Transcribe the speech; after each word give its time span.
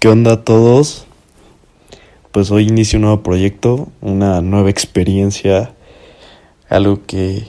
¿Qué 0.00 0.08
onda 0.08 0.32
a 0.32 0.44
todos? 0.44 1.04
Pues 2.32 2.50
hoy 2.50 2.68
inicio 2.68 2.96
un 2.96 3.02
nuevo 3.02 3.22
proyecto, 3.22 3.92
una 4.00 4.40
nueva 4.40 4.70
experiencia, 4.70 5.74
algo 6.70 7.04
que, 7.06 7.48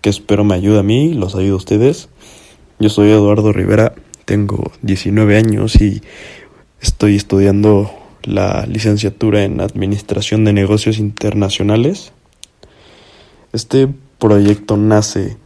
que 0.00 0.08
espero 0.08 0.42
me 0.44 0.54
ayude 0.54 0.78
a 0.78 0.82
mí, 0.82 1.12
los 1.12 1.34
ayude 1.34 1.50
a 1.50 1.56
ustedes. 1.56 2.08
Yo 2.78 2.88
soy 2.88 3.10
Eduardo 3.10 3.52
Rivera, 3.52 3.94
tengo 4.24 4.72
19 4.80 5.36
años 5.36 5.78
y 5.82 6.00
estoy 6.80 7.16
estudiando 7.16 7.90
la 8.22 8.64
licenciatura 8.64 9.44
en 9.44 9.60
Administración 9.60 10.46
de 10.46 10.54
Negocios 10.54 10.96
Internacionales. 10.96 12.12
Este 13.52 13.86
proyecto 14.18 14.78
nace 14.78 15.36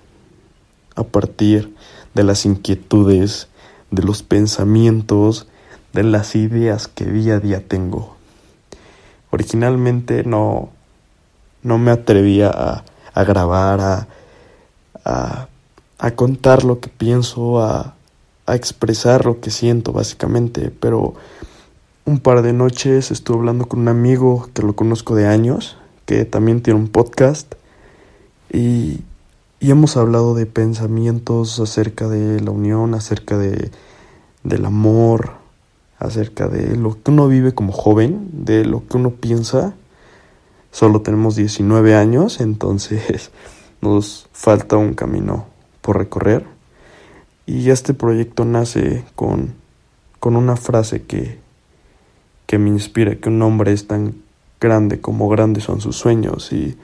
a 0.95 1.03
partir 1.03 1.75
de 2.15 2.23
las 2.23 2.47
inquietudes, 2.47 3.49
de 3.91 4.05
los 4.05 4.23
pensamientos, 4.23 5.49
de 5.93 6.03
las 6.03 6.35
ideas 6.35 6.89
que 6.89 7.05
día 7.05 7.37
a 7.37 7.41
día 7.41 7.67
tengo. 7.67 8.17
Originalmente 9.31 10.25
no, 10.25 10.71
no 11.63 11.79
me 11.79 11.91
atrevía 11.91 12.51
a, 13.15 13.25
grabar, 13.25 13.81
a, 13.81 14.09
a, 15.05 15.49
a, 15.99 16.11
contar 16.13 16.65
lo 16.65 16.81
que 16.81 16.89
pienso, 16.89 17.61
a, 17.61 17.95
a 18.47 18.55
expresar 18.55 19.25
lo 19.25 19.41
que 19.41 19.51
siento 19.51 19.93
básicamente, 19.93 20.71
pero 20.71 21.15
un 22.05 22.19
par 22.21 22.43
de 22.43 22.53
noches 22.53 23.11
estuve 23.11 23.39
hablando 23.39 23.67
con 23.67 23.81
un 23.81 23.89
amigo 23.89 24.49
que 24.55 24.63
lo 24.63 24.75
conozco 24.75 25.15
de 25.15 25.27
años, 25.27 25.77
que 26.05 26.25
también 26.25 26.63
tiene 26.63 26.81
un 26.81 26.89
podcast, 26.89 27.55
y, 28.53 29.01
y 29.61 29.71
hemos 29.71 29.97
hablado 29.97 30.35
de 30.35 30.47
pensamientos 30.47 31.61
acerca 31.61 32.09
de 32.09 32.41
la 32.41 32.51
unión, 32.51 32.95
acerca 32.95 33.39
de, 33.39 33.71
del 34.43 34.65
amor, 34.65 35.42
acerca 36.03 36.49
de 36.49 36.77
lo 36.77 37.03
que 37.03 37.11
uno 37.11 37.29
vive 37.29 37.55
como 37.55 37.73
joven, 37.73 38.29
de 38.33 38.65
lo 38.65 38.87
que 38.87 38.97
uno 38.97 39.11
piensa. 39.11 39.75
Solo 40.71 41.03
tenemos 41.03 41.37
19 41.37 41.95
años, 41.95 42.41
entonces 42.41 43.31
nos 43.81 44.29
falta 44.33 44.77
un 44.77 44.95
camino 44.95 45.47
por 45.81 45.99
recorrer. 45.99 46.45
Y 47.47 47.71
este 47.71 47.95
proyecto 47.95 48.45
nace 48.45 49.05
con, 49.15 49.55
con 50.21 50.37
una 50.37 50.57
frase 50.57 51.03
que, 51.03 51.39
que 52.47 52.59
me 52.59 52.71
inspira, 52.71 53.17
que 53.17 53.29
un 53.29 53.43
hombre 53.43 53.73
es 53.73 53.87
tan 53.87 54.15
grande 54.61 55.01
como 55.01 55.29
grandes 55.29 55.65
son 55.65 55.81
sus 55.81 55.97
sueños. 55.97 56.53
Y 56.53 56.77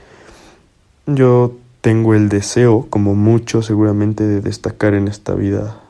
yo 1.06 1.56
tengo 1.80 2.14
el 2.14 2.28
deseo, 2.28 2.86
como 2.90 3.14
muchos 3.14 3.66
seguramente, 3.66 4.24
de 4.24 4.40
destacar 4.40 4.94
en 4.94 5.08
esta 5.08 5.34
vida, 5.34 5.80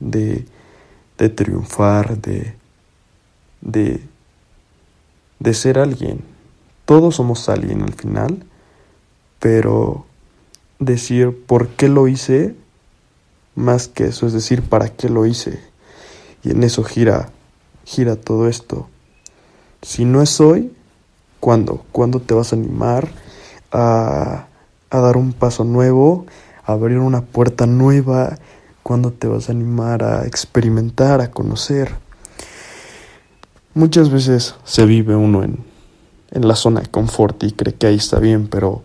de, 0.00 0.44
de 1.18 1.28
triunfar, 1.28 2.18
de, 2.18 2.59
de, 3.60 4.00
de 5.38 5.54
ser 5.54 5.78
alguien. 5.78 6.20
Todos 6.84 7.16
somos 7.16 7.48
alguien 7.48 7.82
al 7.82 7.92
final, 7.92 8.44
pero 9.38 10.06
decir 10.78 11.44
por 11.46 11.68
qué 11.68 11.88
lo 11.88 12.08
hice, 12.08 12.54
más 13.54 13.88
que 13.88 14.06
eso, 14.06 14.26
es 14.26 14.32
decir, 14.32 14.62
para 14.62 14.88
qué 14.88 15.08
lo 15.08 15.26
hice. 15.26 15.60
Y 16.42 16.50
en 16.50 16.62
eso 16.62 16.82
gira, 16.82 17.30
gira 17.84 18.16
todo 18.16 18.48
esto. 18.48 18.88
Si 19.82 20.04
no 20.04 20.22
es 20.22 20.40
hoy, 20.40 20.72
¿cuándo? 21.38 21.84
¿Cuándo 21.92 22.20
te 22.20 22.34
vas 22.34 22.52
a 22.52 22.56
animar 22.56 23.08
a, 23.72 24.46
a 24.90 24.98
dar 24.98 25.16
un 25.16 25.32
paso 25.32 25.64
nuevo, 25.64 26.26
a 26.64 26.72
abrir 26.72 26.98
una 26.98 27.22
puerta 27.22 27.66
nueva? 27.66 28.38
¿Cuándo 28.82 29.12
te 29.12 29.28
vas 29.28 29.48
a 29.48 29.52
animar 29.52 30.02
a 30.02 30.26
experimentar, 30.26 31.20
a 31.20 31.30
conocer? 31.30 31.92
Muchas 33.72 34.10
veces 34.10 34.56
se 34.64 34.84
vive 34.84 35.14
uno 35.14 35.44
en, 35.44 35.58
en 36.32 36.48
la 36.48 36.56
zona 36.56 36.80
de 36.80 36.88
confort 36.88 37.42
y 37.44 37.52
cree 37.52 37.74
que 37.74 37.86
ahí 37.86 37.96
está 37.96 38.18
bien, 38.18 38.48
pero 38.48 38.82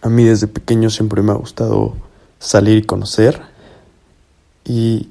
a 0.00 0.08
mí 0.08 0.24
desde 0.24 0.46
pequeño 0.46 0.88
siempre 0.88 1.20
me 1.22 1.32
ha 1.32 1.36
gustado 1.36 1.94
salir 2.38 2.78
y 2.78 2.82
conocer. 2.82 3.42
Y, 4.64 5.08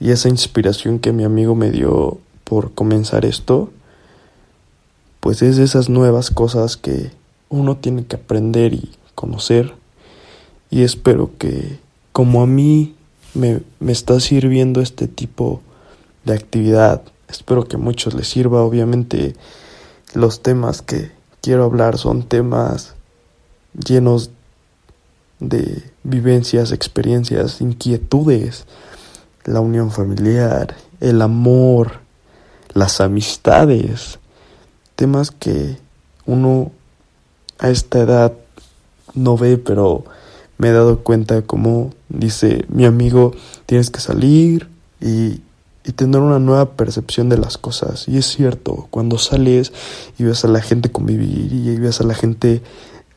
y 0.00 0.10
esa 0.10 0.28
inspiración 0.28 0.98
que 0.98 1.12
mi 1.12 1.24
amigo 1.24 1.54
me 1.54 1.70
dio 1.70 2.18
por 2.44 2.72
comenzar 2.72 3.24
esto, 3.24 3.70
pues 5.20 5.42
es 5.42 5.56
de 5.56 5.64
esas 5.64 5.88
nuevas 5.88 6.30
cosas 6.30 6.76
que 6.76 7.12
uno 7.48 7.76
tiene 7.76 8.06
que 8.06 8.16
aprender 8.16 8.74
y 8.74 8.90
conocer. 9.14 9.74
Y 10.70 10.82
espero 10.82 11.30
que 11.38 11.78
como 12.12 12.42
a 12.42 12.46
mí 12.46 12.96
me, 13.34 13.60
me 13.78 13.92
está 13.92 14.18
sirviendo 14.18 14.80
este 14.80 15.06
tipo 15.06 15.60
de 16.24 16.34
actividad 16.34 17.02
Espero 17.28 17.64
que 17.66 17.76
a 17.76 17.78
muchos 17.78 18.14
les 18.14 18.28
sirva. 18.28 18.62
Obviamente 18.62 19.36
los 20.14 20.42
temas 20.42 20.82
que 20.82 21.12
quiero 21.40 21.64
hablar 21.64 21.98
son 21.98 22.22
temas 22.22 22.94
llenos 23.74 24.30
de 25.40 25.82
vivencias, 26.02 26.72
experiencias, 26.72 27.60
inquietudes, 27.60 28.66
la 29.44 29.60
unión 29.60 29.90
familiar, 29.90 30.74
el 31.00 31.22
amor, 31.22 32.00
las 32.74 33.00
amistades, 33.00 34.18
temas 34.96 35.30
que 35.30 35.76
uno 36.26 36.72
a 37.58 37.70
esta 37.70 38.00
edad 38.00 38.32
no 39.14 39.36
ve, 39.36 39.58
pero 39.58 40.04
me 40.58 40.68
he 40.68 40.72
dado 40.72 41.00
cuenta 41.00 41.42
como 41.42 41.92
dice 42.08 42.64
mi 42.68 42.84
amigo, 42.84 43.32
tienes 43.66 43.90
que 43.90 44.00
salir 44.00 44.68
y 45.00 45.40
y 45.88 45.92
tener 45.92 46.20
una 46.20 46.38
nueva 46.38 46.76
percepción 46.76 47.30
de 47.30 47.38
las 47.38 47.56
cosas. 47.56 48.06
Y 48.08 48.18
es 48.18 48.26
cierto, 48.26 48.86
cuando 48.90 49.16
sales 49.16 49.72
y 50.18 50.24
ves 50.24 50.44
a 50.44 50.48
la 50.48 50.60
gente 50.60 50.90
convivir 50.90 51.50
y 51.50 51.76
ves 51.78 52.02
a 52.02 52.04
la 52.04 52.14
gente 52.14 52.62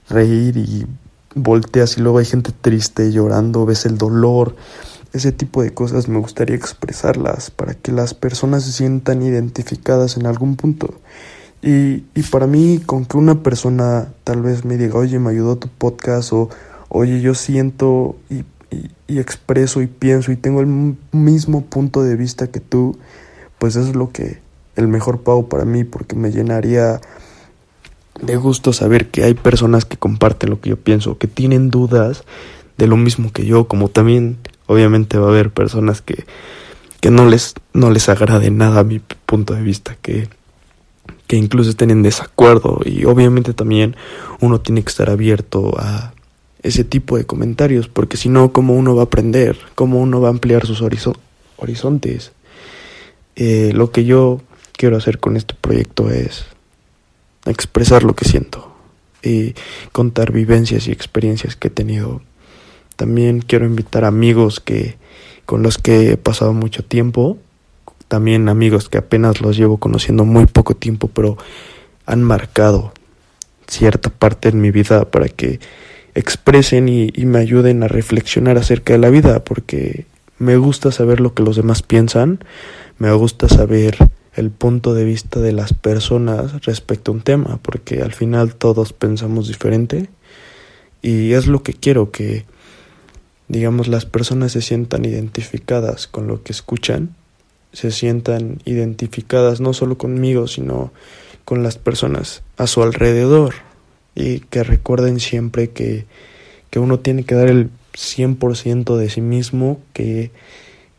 reír 0.10 0.56
y 0.56 0.88
volteas 1.36 1.98
y 1.98 2.02
luego 2.02 2.20
hay 2.20 2.26
gente 2.26 2.52
triste 2.60 3.12
llorando, 3.12 3.66
ves 3.66 3.86
el 3.86 3.98
dolor, 3.98 4.56
ese 5.12 5.34
tipo 5.34 5.62
de 5.62 5.74
cosas 5.74 6.08
me 6.08 6.20
gustaría 6.20 6.56
expresarlas 6.56 7.52
para 7.52 7.74
que 7.74 7.92
las 7.92 8.14
personas 8.14 8.64
se 8.64 8.72
sientan 8.72 9.22
identificadas 9.22 10.16
en 10.16 10.26
algún 10.26 10.56
punto. 10.56 10.94
Y, 11.62 12.06
y 12.16 12.24
para 12.32 12.48
mí, 12.48 12.80
con 12.86 13.04
que 13.06 13.18
una 13.18 13.44
persona 13.44 14.08
tal 14.24 14.42
vez 14.42 14.64
me 14.64 14.78
diga, 14.78 14.98
oye, 14.98 15.20
me 15.20 15.32
ayudó 15.32 15.58
tu 15.58 15.68
podcast 15.68 16.32
o 16.32 16.50
oye, 16.88 17.20
yo 17.20 17.36
siento 17.36 18.16
y 18.30 18.46
y, 19.12 19.20
expreso 19.20 19.82
y 19.82 19.88
pienso 19.88 20.32
y 20.32 20.36
tengo 20.36 20.62
el 20.62 20.96
mismo 21.12 21.66
punto 21.66 22.04
de 22.04 22.16
vista 22.16 22.48
que 22.48 22.60
tú, 22.60 22.98
pues 23.60 23.76
es 23.76 23.96
lo 23.96 24.12
que 24.12 24.40
el 24.76 24.88
mejor 24.88 25.22
pago 25.22 25.48
para 25.50 25.66
mí 25.66 25.84
porque 25.84 26.16
me 26.16 26.32
llenaría 26.32 27.02
de 28.22 28.36
gusto 28.36 28.74
saber 28.74 29.10
que 29.10 29.24
hay 29.24 29.34
personas 29.34 29.86
que 29.86 29.98
comparten 29.98 30.50
lo 30.50 30.62
que 30.62 30.70
yo 30.70 30.78
pienso, 30.78 31.18
que 31.18 31.28
tienen 31.28 31.70
dudas 31.70 32.24
de 32.78 32.88
lo 32.88 32.98
mismo 32.98 33.32
que 33.32 33.46
yo, 33.46 33.68
como 33.68 33.90
también 33.90 34.38
obviamente 34.68 35.18
va 35.18 35.28
a 35.28 35.32
haber 35.32 35.52
personas 35.52 36.02
que, 36.02 36.26
que 37.00 37.12
no 37.12 37.28
les 37.28 37.54
no 37.74 37.90
les 37.92 38.10
agrade 38.10 38.52
nada 38.52 38.84
mi 38.84 39.00
punto 39.00 39.54
de 39.54 39.62
vista, 39.62 39.98
que 40.02 40.30
que 41.32 41.38
incluso 41.38 41.70
estén 41.70 41.92
en 41.92 42.04
desacuerdo 42.04 42.82
y 42.84 43.06
obviamente 43.06 43.54
también 43.54 43.96
uno 44.42 44.60
tiene 44.60 44.84
que 44.84 44.90
estar 44.90 45.10
abierto 45.10 45.80
a 45.80 46.14
ese 46.64 46.84
tipo 46.84 47.18
de 47.18 47.26
comentarios, 47.26 47.88
porque 47.88 48.18
si 48.18 48.30
no, 48.30 48.54
¿cómo 48.54 48.76
uno 48.76 48.96
va 48.96 49.04
a 49.04 49.06
aprender? 49.06 49.58
¿Cómo 49.76 50.00
uno 50.00 50.22
va 50.22 50.28
a 50.28 50.32
ampliar 50.32 50.66
sus 50.66 50.82
horizontes? 51.58 52.32
Eh, 53.36 53.72
lo 53.74 53.92
que 53.92 54.06
yo 54.06 54.42
quiero 54.74 54.98
hacer 54.98 55.20
con 55.20 55.38
este 55.38 55.56
proyecto 55.60 56.10
es 56.10 56.46
expresar 57.46 58.04
lo 58.04 58.16
que 58.16 58.26
siento 58.26 58.72
y 59.24 59.56
contar 59.92 60.32
vivencias 60.32 60.88
y 60.88 60.92
experiencias 60.92 61.56
que 61.56 61.68
he 61.70 61.72
tenido. 61.72 62.22
También 62.96 63.42
quiero 63.42 63.66
invitar 63.66 64.06
amigos 64.06 64.60
que 64.60 64.98
con 65.46 65.64
los 65.64 65.78
que 65.78 66.12
he 66.12 66.18
pasado 66.18 66.54
mucho 66.54 66.84
tiempo, 66.84 67.38
también 68.08 68.50
amigos 68.50 68.90
que 68.90 68.98
apenas 68.98 69.42
los 69.42 69.58
llevo 69.58 69.78
conociendo 69.78 70.26
muy 70.26 70.46
poco 70.46 70.76
tiempo, 70.76 71.08
pero 71.08 71.38
han 72.06 72.22
marcado 72.24 72.94
cierta 73.68 74.10
parte 74.10 74.50
en 74.50 74.62
mi 74.62 74.70
vida 74.70 75.06
para 75.10 75.30
que 75.30 75.60
expresen 76.16 76.90
y, 76.90 77.12
me 77.26 77.40
ayuden 77.40 77.84
a 77.84 77.88
reflexionar 77.88 78.58
acerca 78.58 78.94
de 78.94 79.00
la 79.00 79.10
vida, 79.10 79.44
porque 79.44 80.06
me 80.38 80.58
gusta 80.58 80.92
saber 80.92 81.20
lo 81.20 81.34
que 81.34 81.44
los 81.44 81.56
demás 81.56 81.82
piensan, 81.82 82.40
me 82.98 83.12
gusta 83.14 83.48
saber 83.48 83.98
el 84.36 84.50
punto 84.50 84.94
de 84.94 85.04
vista 85.04 85.40
de 85.40 85.52
las 85.52 85.74
personas 85.74 86.66
respecto 86.66 87.12
a 87.12 87.16
un 87.16 87.22
tema, 87.22 87.60
porque 87.62 88.02
al 88.02 88.14
final 88.14 88.56
todos 88.56 88.94
pensamos 88.94 89.48
diferente 89.48 90.10
y 91.02 91.34
es 91.34 91.48
lo 91.48 91.64
que 91.64 91.74
quiero 91.74 92.12
que 92.12 92.46
digamos 93.48 93.88
las 93.88 94.06
personas 94.06 94.54
se 94.54 94.62
sientan 94.62 95.04
identificadas 95.04 96.08
con 96.08 96.28
lo 96.28 96.42
que 96.44 96.54
escuchan, 96.54 97.16
se 97.74 97.92
sientan 97.92 98.60
identificadas 98.66 99.60
no 99.60 99.74
solo 99.74 99.98
conmigo, 99.98 100.48
sino 100.48 100.94
con 101.44 101.64
las 101.64 101.78
personas 101.78 102.44
a 102.58 102.68
su 102.68 102.82
alrededor 102.84 103.56
y 104.16 104.40
que 104.40 104.64
recuerden 104.64 105.20
siempre 105.20 105.70
que, 105.70 106.06
que 106.70 106.80
uno 106.80 107.00
tiene 107.00 107.24
que 107.24 107.36
dar 107.36 107.50
el 107.50 107.70
100% 107.94 108.96
de 108.96 109.10
sí 109.10 109.22
mismo, 109.22 109.80
que, 109.94 110.32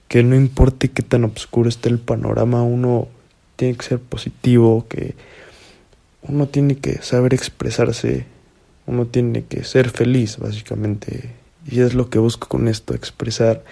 que 0.08 0.22
no 0.22 0.36
importe 0.36 0.88
qué 0.88 1.02
tan 1.02 1.24
oscuro 1.24 1.68
esté 1.68 1.88
el 1.88 1.98
panorama, 1.98 2.62
uno 2.62 3.08
tiene 3.56 3.76
que 3.76 3.84
ser 3.84 3.98
positivo, 3.98 4.86
que 4.88 5.14
uno 6.22 6.46
tiene 6.48 6.76
que 6.76 7.02
saber 7.02 7.34
expresarse, 7.34 8.26
uno 8.86 9.06
tiene 9.06 9.44
que 9.44 9.64
ser 9.64 9.90
feliz, 9.90 10.38
básicamente. 10.38 11.30
Y 11.66 11.80
es 11.80 11.94
lo 11.94 12.10
que 12.10 12.18
busco 12.18 12.48
con 12.48 12.68
esto, 12.68 12.94
expresar 12.94 13.62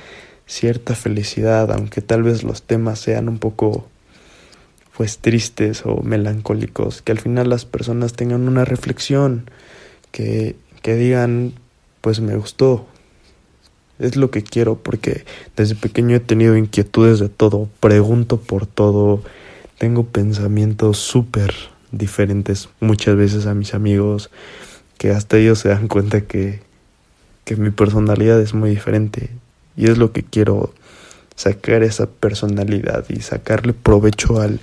cierta 0.47 0.95
felicidad, 0.95 1.73
aunque 1.73 2.01
tal 2.01 2.23
vez 2.23 2.43
los 2.43 2.63
temas 2.63 2.99
sean 2.99 3.29
un 3.29 3.39
poco 3.39 3.90
pues 5.00 5.17
tristes 5.17 5.87
o 5.87 6.02
melancólicos, 6.02 7.00
que 7.00 7.12
al 7.12 7.19
final 7.19 7.49
las 7.49 7.64
personas 7.64 8.12
tengan 8.12 8.47
una 8.47 8.67
reflexión, 8.67 9.49
que, 10.12 10.56
que 10.82 10.94
digan, 10.94 11.55
pues 12.02 12.20
me 12.20 12.37
gustó, 12.37 12.87
es 13.99 14.17
lo 14.17 14.31
que 14.31 14.43
quiero 14.43 14.76
porque 14.76 15.25
desde 15.56 15.75
pequeño 15.75 16.17
he 16.17 16.20
tenido 16.20 16.55
inquietudes 16.55 17.19
de 17.19 17.31
todo, 17.31 17.70
pregunto 17.81 18.37
por 18.43 18.67
todo, 18.67 19.23
tengo 19.79 20.05
pensamientos 20.05 20.99
súper 20.99 21.55
diferentes 21.93 22.69
muchas 22.81 23.17
veces 23.17 23.47
a 23.47 23.55
mis 23.55 23.73
amigos, 23.73 24.29
que 24.99 25.12
hasta 25.12 25.38
ellos 25.38 25.61
se 25.61 25.70
dan 25.70 25.88
cuenta 25.88 26.26
que, 26.26 26.61
que 27.47 27.56
mi 27.56 27.70
personalidad 27.70 28.38
es 28.38 28.52
muy 28.52 28.69
diferente 28.69 29.31
y 29.79 29.88
es 29.88 29.97
lo 29.97 30.12
que 30.12 30.25
quiero 30.25 30.75
sacar 31.37 31.85
esa 31.85 32.05
personalidad 32.05 33.06
y 33.08 33.23
sacarle 33.23 33.73
provecho 33.73 34.43
al 34.43 34.61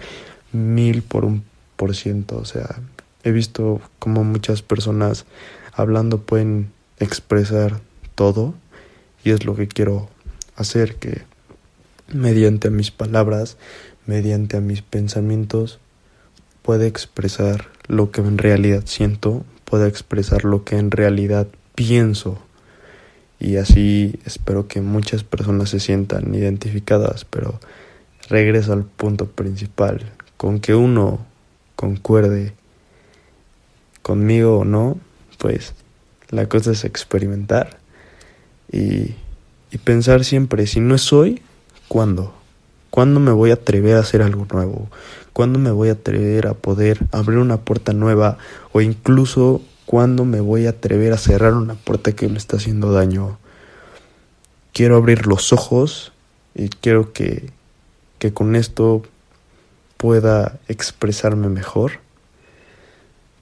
mil 0.52 1.02
por 1.04 1.26
un 1.26 1.44
por 1.76 1.96
ciento. 1.96 2.38
O 2.38 2.46
sea, 2.46 2.82
he 3.24 3.32
visto 3.32 3.82
como 4.00 4.24
muchas 4.24 4.62
personas 4.62 5.26
hablando 5.74 6.20
pueden 6.20 6.72
expresar 7.00 7.80
todo 8.16 8.56
y 9.24 9.32
es 9.32 9.46
lo 9.46 9.56
que 9.56 9.68
quiero 9.68 10.10
hacer 10.56 10.96
que 10.96 11.22
mediante 12.12 12.70
mis 12.70 12.92
palabras, 12.92 13.58
mediante 14.06 14.60
mis 14.60 14.82
pensamientos, 14.82 15.80
pueda 16.62 16.86
expresar 16.86 17.70
lo 17.88 18.12
que 18.12 18.22
en 18.22 18.38
realidad 18.38 18.84
siento, 18.86 19.46
pueda 19.66 19.88
expresar 19.88 20.44
lo 20.44 20.64
que 20.64 20.78
en 20.78 20.92
realidad 20.92 21.48
pienso. 21.76 22.40
Y 23.40 23.58
así 23.58 24.20
espero 24.26 24.68
que 24.68 24.82
muchas 24.82 25.24
personas 25.24 25.70
se 25.70 25.80
sientan 25.80 26.34
identificadas, 26.34 27.24
pero 27.26 27.60
regreso 28.30 28.74
al 28.74 28.84
punto 28.84 29.28
principal 29.28 30.12
con 30.38 30.60
que 30.60 30.76
uno 30.76 31.20
concuerde 31.76 32.54
conmigo 34.02 34.60
o 34.60 34.66
no, 34.66 34.98
pues 35.38 35.74
la 36.30 36.48
cosa 36.48 36.72
es 36.72 36.86
experimentar 36.86 37.80
y, 38.72 39.16
pensar 39.84 40.26
siempre, 40.26 40.66
si 40.66 40.80
no 40.80 40.96
es 40.96 41.14
hoy, 41.14 41.42
¿cuándo? 41.88 42.34
¿Cuándo 42.90 43.20
me 43.20 43.32
voy 43.32 43.52
a 43.52 43.56
atrever 43.56 43.96
a 43.96 44.00
hacer 44.00 44.22
algo 44.22 44.48
nuevo? 44.52 44.90
¿Cuándo 45.34 45.60
me 45.60 45.72
voy 45.72 45.90
a 45.90 45.94
atrever 45.94 46.48
a 46.48 46.56
poder 46.56 47.00
abrir 47.12 47.38
una 47.38 47.58
puerta 47.58 47.94
nueva? 47.94 48.38
O 48.72 48.82
incluso, 48.82 49.62
¿cuándo 49.86 50.26
me 50.26 50.40
voy 50.40 50.66
a 50.66 50.72
atrever 50.72 51.14
a 51.14 51.18
cerrar 51.18 51.54
una 51.54 51.76
puerta 51.76 52.12
que 52.14 52.28
me 52.28 52.38
está 52.38 52.58
haciendo 52.58 52.92
daño? 52.92 53.38
Quiero 54.74 54.98
abrir 54.98 55.28
los 55.28 55.54
ojos 55.54 56.12
y 56.56 56.70
quiero 56.70 57.14
que, 57.14 57.52
que 58.20 58.34
con 58.34 58.56
esto 58.56 59.04
pueda 59.98 60.60
expresarme 60.68 61.50
mejor, 61.50 61.94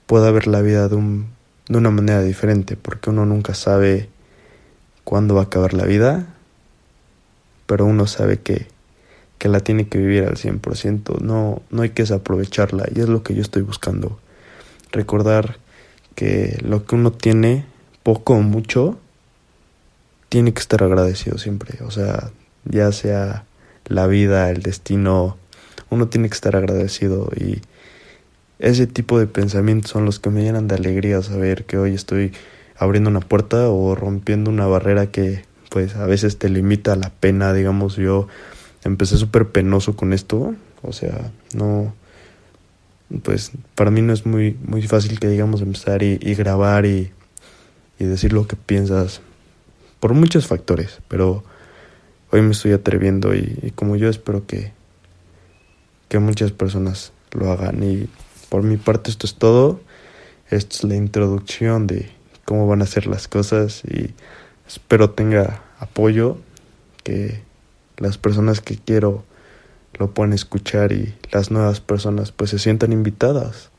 pueda 0.05 0.31
ver 0.31 0.47
la 0.47 0.61
vida 0.61 0.87
de, 0.87 0.95
un, 0.95 1.27
de 1.67 1.77
una 1.77 1.91
manera 1.91 2.21
diferente, 2.21 2.77
porque 2.77 3.09
uno 3.09 3.25
nunca 3.25 3.53
sabe 3.53 4.09
cuándo 5.03 5.35
va 5.35 5.41
a 5.41 5.45
acabar 5.45 5.73
la 5.73 5.85
vida, 5.85 6.25
pero 7.65 7.85
uno 7.85 8.07
sabe 8.07 8.39
que, 8.39 8.67
que 9.37 9.49
la 9.49 9.59
tiene 9.59 9.87
que 9.87 9.97
vivir 9.97 10.23
al 10.23 10.35
100%, 10.35 11.19
no, 11.21 11.61
no 11.69 11.81
hay 11.81 11.89
que 11.89 12.03
desaprovecharla 12.03 12.85
y 12.93 13.01
es 13.01 13.09
lo 13.09 13.23
que 13.23 13.35
yo 13.35 13.41
estoy 13.41 13.61
buscando, 13.61 14.19
recordar 14.91 15.57
que 16.15 16.57
lo 16.63 16.85
que 16.85 16.95
uno 16.95 17.11
tiene, 17.11 17.65
poco 18.03 18.35
o 18.35 18.41
mucho, 18.41 18.97
tiene 20.29 20.53
que 20.53 20.59
estar 20.59 20.83
agradecido 20.83 21.37
siempre, 21.37 21.83
o 21.83 21.91
sea, 21.91 22.31
ya 22.63 22.91
sea 22.91 23.45
la 23.85 24.07
vida, 24.07 24.49
el 24.49 24.61
destino, 24.61 25.37
uno 25.89 26.07
tiene 26.07 26.29
que 26.29 26.35
estar 26.35 26.55
agradecido 26.55 27.29
y 27.35 27.61
ese 28.59 28.87
tipo 28.87 29.19
de 29.19 29.27
pensamientos 29.27 29.91
son 29.91 30.05
los 30.05 30.19
que 30.19 30.29
me 30.29 30.41
llenan 30.41 30.67
de 30.67 30.75
alegría 30.75 31.21
saber 31.21 31.65
que 31.65 31.77
hoy 31.77 31.93
estoy 31.93 32.31
abriendo 32.77 33.09
una 33.09 33.19
puerta 33.19 33.69
o 33.69 33.95
rompiendo 33.95 34.49
una 34.49 34.65
barrera 34.65 35.07
que 35.07 35.43
pues 35.69 35.95
a 35.95 36.05
veces 36.05 36.37
te 36.37 36.49
limita 36.49 36.95
la 36.95 37.09
pena, 37.09 37.53
digamos, 37.53 37.97
yo 37.97 38.27
empecé 38.83 39.17
súper 39.17 39.49
penoso 39.49 39.95
con 39.97 40.13
esto, 40.13 40.55
o 40.81 40.93
sea, 40.93 41.31
no, 41.53 41.93
pues 43.23 43.51
para 43.75 43.91
mí 43.91 44.01
no 44.01 44.13
es 44.13 44.25
muy, 44.25 44.57
muy 44.65 44.83
fácil 44.83 45.19
que 45.19 45.27
digamos 45.27 45.61
empezar 45.61 46.01
y, 46.01 46.17
grabar 46.35 46.85
y, 46.85 47.11
y 47.99 48.05
decir 48.05 48.31
lo 48.31 48.47
que 48.47 48.55
piensas 48.55 49.21
por 49.99 50.13
muchos 50.13 50.47
factores, 50.47 50.99
pero 51.09 51.43
hoy 52.31 52.41
me 52.41 52.51
estoy 52.51 52.71
atreviendo 52.71 53.35
y 53.35 53.73
como 53.75 53.97
yo 53.97 54.07
espero 54.07 54.45
que, 54.45 54.71
que 56.15 56.19
muchas 56.19 56.53
personas 56.53 57.11
lo 57.33 57.51
hagan. 57.51 57.83
Y 57.83 58.07
por 58.47 58.63
mi 58.63 58.77
parte 58.77 59.11
esto 59.11 59.27
es 59.27 59.35
todo. 59.35 59.81
Esta 60.49 60.77
es 60.77 60.83
la 60.85 60.95
introducción 60.95 61.87
de 61.87 62.09
cómo 62.45 62.67
van 62.67 62.81
a 62.81 62.85
ser 62.85 63.05
las 63.05 63.27
cosas 63.27 63.83
y 63.83 64.13
espero 64.65 65.09
tenga 65.09 65.61
apoyo, 65.77 66.37
que 67.03 67.41
las 67.97 68.17
personas 68.17 68.61
que 68.61 68.77
quiero 68.77 69.25
lo 69.99 70.11
puedan 70.11 70.31
escuchar 70.31 70.93
y 70.93 71.13
las 71.33 71.51
nuevas 71.51 71.81
personas 71.81 72.31
pues 72.31 72.51
se 72.51 72.59
sientan 72.59 72.93
invitadas 72.93 73.71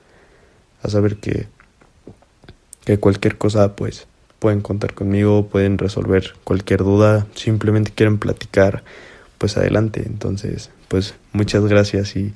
a 0.82 0.90
saber 0.90 1.16
que, 1.16 1.46
que 2.84 2.98
cualquier 2.98 3.38
cosa 3.38 3.76
pues 3.76 4.08
pueden 4.40 4.60
contar 4.60 4.92
conmigo, 4.92 5.46
pueden 5.46 5.78
resolver 5.78 6.34
cualquier 6.44 6.80
duda, 6.80 7.26
simplemente 7.34 7.92
quieren 7.94 8.18
platicar, 8.18 8.84
pues 9.38 9.56
adelante. 9.56 10.02
Entonces, 10.04 10.70
pues 10.88 11.14
muchas 11.32 11.64
gracias 11.66 12.16
y 12.16 12.32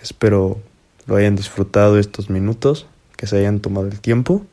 espero 0.00 0.60
lo 1.06 1.16
hayan 1.16 1.36
disfrutado 1.36 1.98
estos 1.98 2.30
minutos, 2.30 2.86
que 3.16 3.26
se 3.26 3.38
hayan 3.38 3.60
tomado 3.60 3.86
el 3.86 4.00
tiempo 4.00 4.44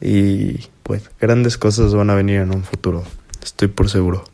y 0.00 0.66
pues 0.82 1.10
grandes 1.20 1.58
cosas 1.58 1.94
van 1.94 2.10
a 2.10 2.14
venir 2.14 2.40
en 2.40 2.54
un 2.54 2.62
futuro, 2.62 3.04
estoy 3.42 3.68
por 3.68 3.88
seguro. 3.90 4.24